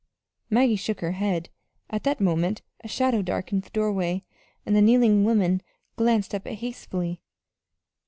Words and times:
Maggie 0.49 0.75
shook 0.77 1.01
her 1.01 1.11
head. 1.11 1.49
At 1.91 2.01
that 2.05 2.19
moment 2.19 2.63
a 2.83 2.87
shadow 2.87 3.21
darkened 3.21 3.61
the 3.61 3.69
doorway, 3.69 4.23
and 4.65 4.75
the 4.75 4.81
kneeling 4.81 5.23
woman 5.25 5.61
glanced 5.95 6.33
up 6.33 6.47
hastily. 6.47 7.21